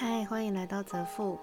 [0.00, 1.36] 嗨，欢迎来到泽富，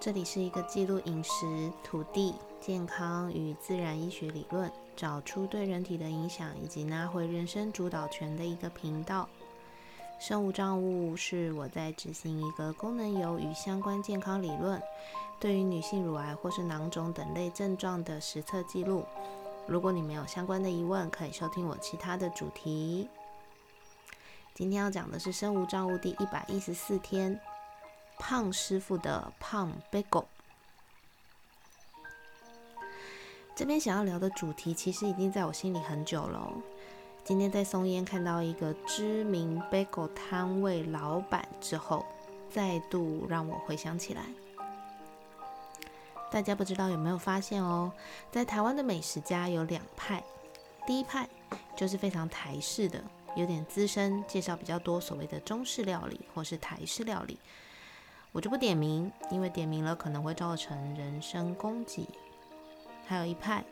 [0.00, 9.28] 这里是一个记录饮食、土地、健康与自然医学理论，找出对人体的影响，以及拿回人生主导权的一个频道。
[10.18, 14.82] 生物账务是我在执行一个功能油与相关健康理论，
[15.38, 19.04] 对于女性乳癌或是囊肿等类症状的实测记录。
[19.68, 23.08] 如果你没有相关的疑问，可以收听我其他的主题。
[24.52, 27.40] 今天要讲的是生物账务第一百一十四天。
[28.20, 30.26] 胖师傅的胖 bagel，
[33.56, 36.52] 这边想要聊的主题其实已经在我心里很久了。
[37.24, 42.04] 今天在松烟看到一个知名 bagel 摊位老板之后，
[42.50, 44.22] 再度让我回想起来。
[46.30, 47.90] 大家不知道有没有发现哦，
[48.30, 50.22] 在台湾的美食家有两派，
[50.86, 51.26] 第一派
[51.74, 53.02] 就是非常台式的，
[53.34, 57.38] 有点资深，介绍比较多所谓的中式料理或是台式料理。
[58.32, 62.08] 我就不点名，因为点名了可能会造成人身攻击。
[63.06, 63.64] 还有一派，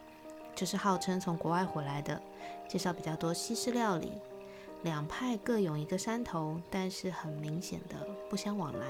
[0.54, 2.20] 就是号称从国外回来的，
[2.68, 4.12] 介绍比较多西式料理。
[4.82, 8.86] 两派各有一个山头，但是很明显的不相往来。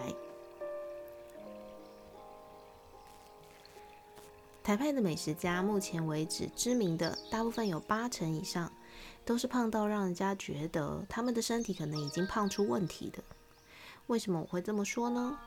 [4.63, 8.71] 台派的美食家，目前为止知名的大部分有八成以上，
[9.25, 13.23] 都是胖到让人家觉得他们的身体可能已经胖出问题的。
[14.09, 15.39] 为什么我会这么说呢？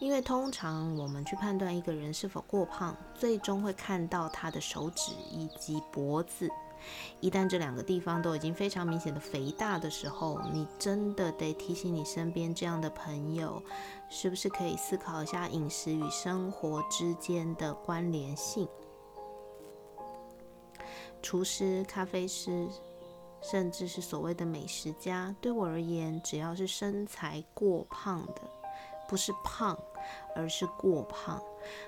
[0.00, 6.48] 因为通常我们去判断一个人是否过胖，最终会看到他的手指以及脖子。
[7.20, 13.62] 一旦这两个地方都已经非常明显的肥大的时候，你真的得提醒你身边这样的朋友，
[14.10, 18.68] 是不是可以思考一下饮食与生活之间的关联性？
[21.22, 22.66] 厨师、咖啡师。
[23.40, 28.42] 甚至是所谓的美食家，对我而言，只要是身材过胖的，
[29.08, 29.78] 不是胖，
[30.34, 31.42] 而是过胖，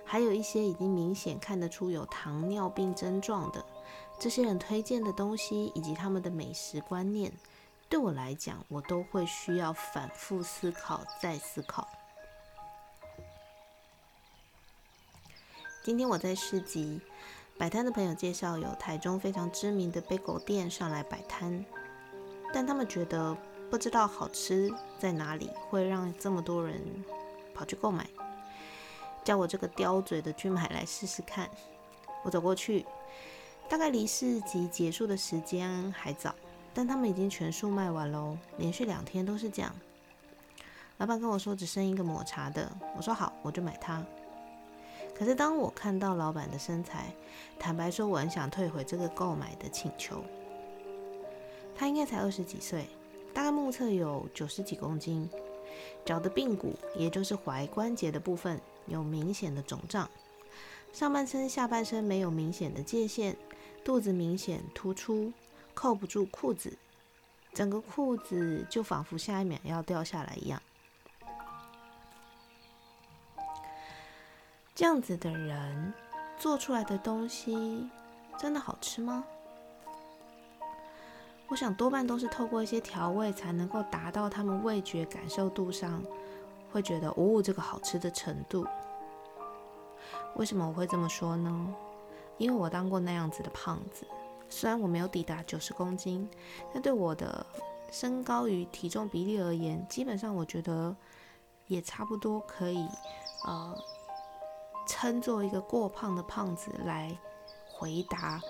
[0.05, 3.65] 还有一些已经明显看得出有糖尿病症状的，
[4.19, 7.33] 这些人推荐的东西以及他们的美食观念，
[7.89, 11.89] 对我来讲，我都会需要反复思考再思考。
[15.83, 17.01] 今天我在市集。
[17.61, 21.63] 摆摊的朋友介绍，有台中非常知名的贝狗店上来摆摊，
[22.55, 23.37] 但他们觉得
[23.71, 26.81] 不知道好吃在哪里，会让这么多人
[27.55, 28.09] 跑去购买，
[29.23, 31.51] 叫我这个刁嘴的去买来试试看。
[32.23, 32.87] 我走过去，
[33.69, 36.35] 大概离市集结束的时间还早，
[36.73, 39.71] 但他们已经全数卖完喽，连续两天都是这样。
[40.97, 44.03] 老板跟我说只剩一个抹茶的，我说好，我就买它。
[45.21, 47.15] 可是当我看到老板的身材，
[47.59, 50.25] 坦白说，我很想退回这个购买的请求。
[51.77, 52.89] 他应该才二十几岁，
[53.35, 55.29] 大概目测有九十几公斤，
[56.07, 60.09] 脚的髌骨，也就是踝关节的部分有明显的肿胀，
[60.91, 63.37] 上半身、下半身没有明显的界限，
[63.85, 65.31] 肚子明显突出，
[65.75, 66.73] 扣不住裤子，
[67.53, 70.63] 整个裤子就仿佛下一秒要掉下来一样。
[74.81, 75.93] 这样子的人
[76.39, 77.87] 做出来的东西
[78.39, 79.23] 真的好吃吗？
[81.49, 86.03] 我想多半都是透过一些调味才能够达到他们味觉感受度上
[86.73, 88.67] 会觉得哦这个好吃的程度。
[90.37, 91.75] 为什么我会这么说呢？
[92.39, 94.07] 因为我当过那样子的胖子，
[94.49, 96.27] 虽然我没有抵达九十公斤，
[96.73, 97.45] 但对我的
[97.93, 100.97] 身高与体重比例而言，基本上我觉得
[101.67, 102.89] 也差不多可以，
[103.45, 103.77] 呃。
[104.91, 107.17] 称作一个过胖的胖子来
[107.73, 108.41] 回答，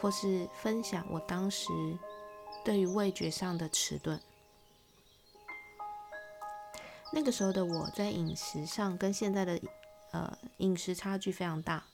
[0.00, 1.70] 或是分享我当时
[2.64, 4.20] 对于味觉上的迟钝。
[7.12, 9.60] 那个时候的我在饮食上跟现在的
[10.10, 11.84] 呃饮食差距非常大，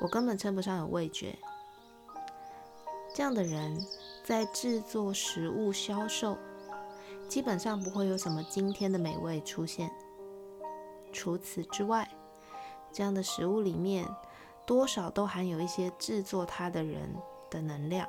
[0.00, 1.38] 我根本称不上有味觉。
[3.14, 3.86] 这样的人
[4.24, 6.36] 在制作食物销售，
[7.28, 9.88] 基本上不会有什么今天的美味出现。
[11.12, 12.10] 除此之外，
[12.92, 14.06] 这样的食物里面，
[14.66, 17.08] 多少都含有一些制作它的人
[17.50, 18.06] 的能量。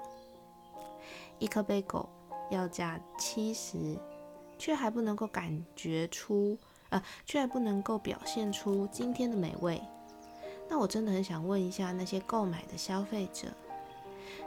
[1.39, 2.09] 一颗贝狗
[2.51, 3.97] 要价七十，
[4.57, 6.57] 却还不能够感觉出，
[6.89, 9.81] 呃，却还不能够表现出今天的美味。
[10.69, 13.47] 那我真的很想问一下那些购买的消费者，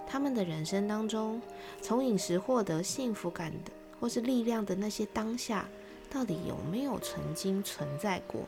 [0.06, 1.40] 他们的人生当中，
[1.82, 5.66] 从饮食获得幸福感的或是力量的那些当下，
[6.10, 8.42] 到底有没有曾经存在过？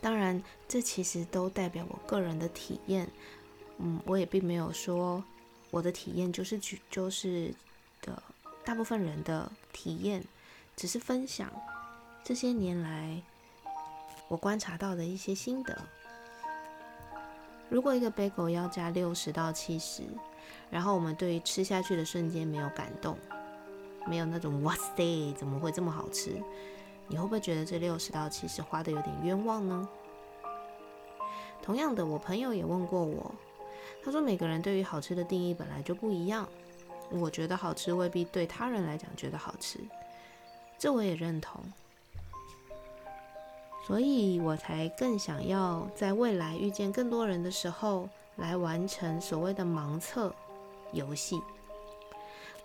[0.00, 3.08] 当然，这其实都代表我个人的体验。
[3.78, 5.22] 嗯，我也并没有说
[5.70, 6.60] 我的体验就是
[6.90, 7.54] 就是
[8.02, 8.22] 的
[8.64, 10.24] 大部分人的体验，
[10.76, 11.50] 只是分享
[12.24, 13.22] 这些年来
[14.28, 15.76] 我观察到的一些心得。
[17.68, 20.02] 如果一个 bagel 要加六十到七十，
[20.70, 23.16] 然后我们对于吃下去的瞬间没有感动，
[24.06, 26.42] 没有那种哇塞，怎么会这么好吃？
[27.08, 29.88] 你会不会觉得这六十到七十花的有点冤枉呢？
[31.62, 33.34] 同样的，我朋友也问过我，
[34.04, 36.48] 他说每个人对于好吃的定义本来就不一样，
[37.10, 39.80] 我觉得好吃未必对他人来讲觉得好吃，
[40.78, 41.60] 这我也认同。
[43.86, 50.34] 所以我才更想要在未来遇见更多人的时候，来完成所谓的盲测
[50.92, 51.40] 游戏，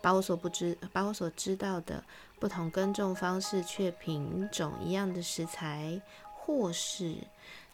[0.04, 2.04] 把我所不知、把我所知道的
[2.38, 5.98] 不同耕种方式却品种一样的食材，
[6.34, 7.16] 或是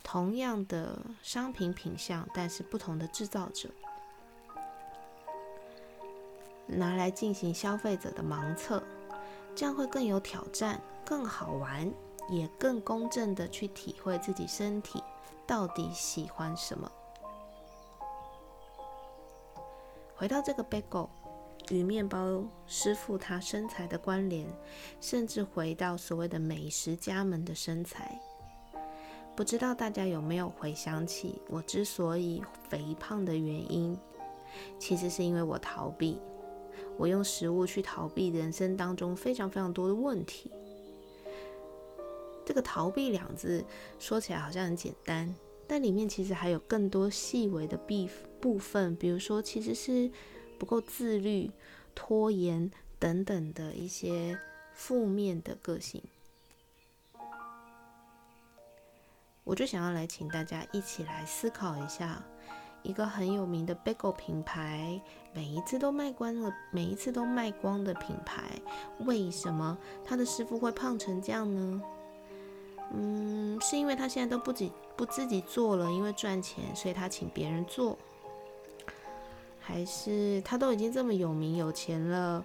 [0.04, 3.68] 同样的商品品相，但是不同的制造者，
[6.66, 8.80] 拿来进行消费者的盲测，
[9.56, 11.92] 这样会更有挑战，更好玩。
[12.28, 15.02] 也更公正的去体会自己身体
[15.48, 16.88] 到底喜欢什么。
[20.14, 21.08] 回到这个 bagel
[21.70, 24.46] 与面包师傅他身材的关联，
[25.00, 28.20] 甚至回到所谓的美食家们的身材，
[29.36, 33.96] 不知道大家有没有回想起我之所以肥胖的原因，
[34.78, 36.18] 其实是因为我逃避，
[36.98, 40.50] 我用食物去逃避人生当中非常非常多的问题。
[42.44, 43.64] 这个“逃避”两字
[44.00, 45.32] 说起来好像很简单，
[45.68, 48.08] 但里面其实还有更多细微的部
[48.40, 50.10] 部分，比如说其实是
[50.60, 51.50] 不够自律、
[51.94, 54.38] 拖延等等的一些
[54.74, 56.02] 负面的个性。
[59.42, 62.22] 我就想要来请大家一起来思考一下，
[62.82, 65.00] 一个很有名的 bagel 品牌，
[65.32, 68.60] 每一次都卖光了，每一次都卖光的品牌，
[69.06, 71.82] 为什么他的师傅会胖成这样呢？
[72.92, 77.98] 嗯，是因为他现在都不己不自己做了，因为赚钱，所以他请别人做。
[79.70, 82.44] 还是他都已经这么有名有钱了，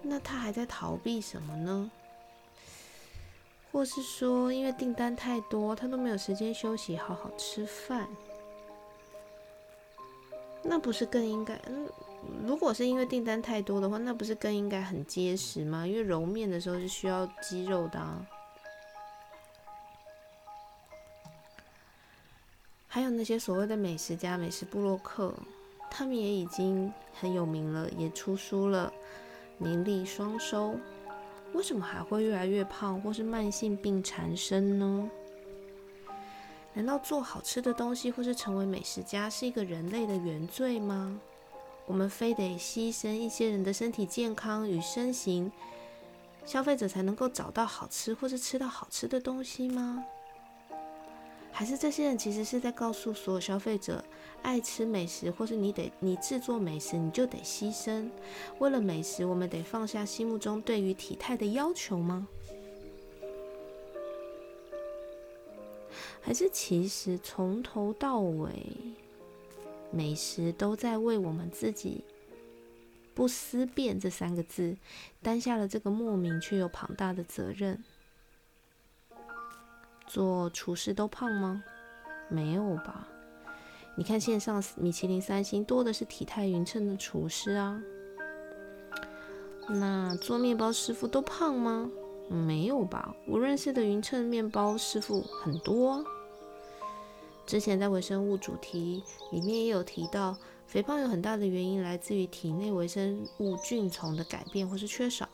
[0.00, 1.90] 那他还在逃避什么呢？
[3.70, 8.08] 或是说，因为订单太多，他都没有时间休息，好好吃饭？
[10.62, 11.54] 那不是更应该？
[11.66, 11.86] 嗯，
[12.46, 15.86] 如果是因为订单太多的话，那不是更应该很结实吗？
[15.86, 18.26] 因为揉面的时候是需要肌肉的啊。
[22.88, 25.34] 还有那些所谓的美食家、美食部落客，
[25.96, 28.92] 他们也已经很有名了，也出书了，
[29.58, 30.74] 名利双收，
[31.52, 35.08] 为什么还会越来越胖，或是慢性病缠身呢？
[36.72, 41.16] 难道做好吃的东西，或是成为美食家，是一个人类的原罪吗？
[41.86, 45.52] 我们非得牺牲一些人的身体健康与身形，
[46.44, 50.04] 消费者才能够找到好吃，或是吃到好吃的东西吗？
[51.56, 54.04] 还是这些人其实是在告诉所有消费者，
[54.42, 58.10] 爱吃美食，或是你得你制作美食，你就得牺牲。
[58.58, 62.26] 为了美食，我们得放下心目中对于体态的要求吗？
[66.20, 68.66] 还是其实从头到尾，
[69.92, 72.02] 美食都在为我们自己
[73.14, 74.76] 不思辨这三个字
[75.22, 77.84] 担下了这个莫名却又庞大的责任？
[80.06, 81.62] 做厨师都胖吗？
[82.28, 83.08] 没有吧。
[83.96, 87.80] 你看线上米其林三星多的是体态匀称的厨师啊。
[89.68, 91.90] 那做面包师傅都胖吗？
[92.28, 93.14] 没有吧。
[93.26, 96.04] 我认识的匀称面包师傅很多。
[97.46, 105.28] 之前在微生物主题里面也有提到，肥胖有很大的原因来自于体内微生物菌丛的改变或是缺少。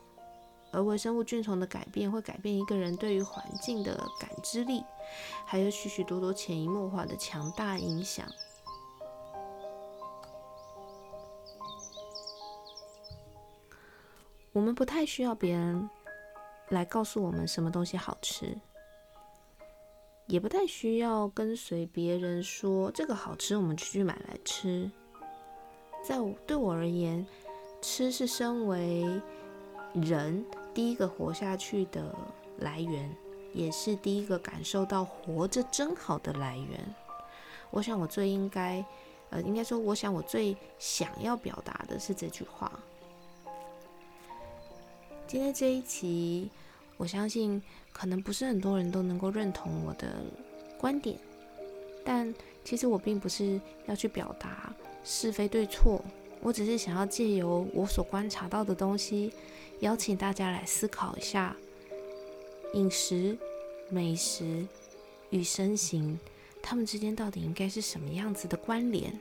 [0.72, 4.84] 而微生物菌丛的改变会改变一个人对于环境的感知力，
[5.44, 8.26] 还有许许多多潜移默化的强大影响。
[14.52, 15.88] 我们不太需要别人
[16.70, 18.58] 来告诉我们什么东西好吃，
[20.26, 24.90] 也不太需要跟随别人说这个好吃，我们就去买来吃。
[26.02, 27.24] 在我对我而言，
[27.80, 29.20] 吃是身为
[29.94, 30.44] 人。
[30.72, 32.14] 第一个活下去的
[32.58, 33.10] 来源，
[33.52, 36.94] 也是第一个感受到活着真好的来源。
[37.70, 38.84] 我想，我最应该，
[39.30, 42.70] 呃，应该说，我想我最想要表达的是这句话。
[45.26, 46.50] 今天这一期，
[46.96, 47.62] 我相信
[47.92, 50.16] 可能不是很多人都能够认同我的
[50.76, 51.16] 观点，
[52.04, 52.34] 但
[52.64, 54.74] 其实我并不是要去表达
[55.04, 56.02] 是非对错，
[56.42, 59.32] 我只是想要借由我所观察到的东西。
[59.80, 61.56] 邀请大家来思考一下，
[62.74, 63.38] 饮食、
[63.88, 64.66] 美食
[65.30, 66.18] 与身形，
[66.62, 69.18] 它们之间到底应该是什么样子的关联？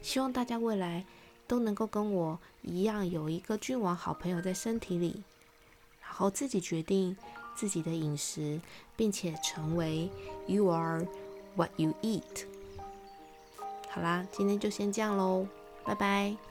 [0.00, 1.04] 希望大家未来
[1.48, 5.24] 都能够跟我一样，有一个君王好朋友在身体里，
[6.00, 7.16] 然后自己决定
[7.56, 8.60] 自己的饮食，
[8.96, 10.08] 并且成为
[10.46, 11.04] You are
[11.56, 12.46] what you eat。
[13.88, 15.44] 好啦，今天就先这样喽，
[15.88, 16.47] 拜拜。